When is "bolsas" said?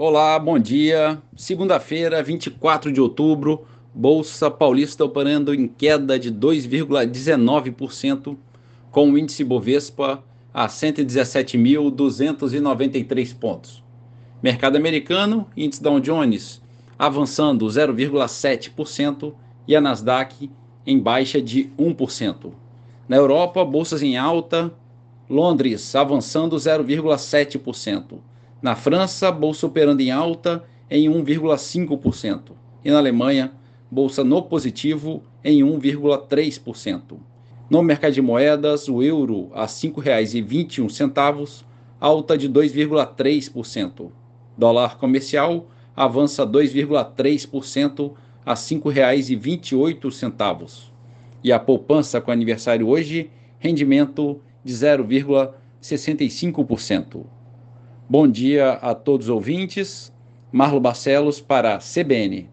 23.64-24.00